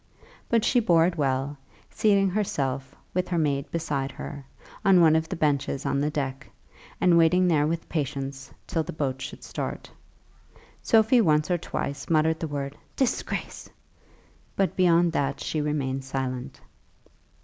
[0.49, 1.59] But she bore it well,
[1.91, 4.45] seating herself, with her maid beside her,
[4.83, 6.49] on one of the benches on the deck,
[6.99, 9.91] and waiting there with patience till the boat should start.
[10.81, 13.69] Sophie once or twice muttered the word "disgrace!"
[14.55, 16.59] but beyond that she remained silent.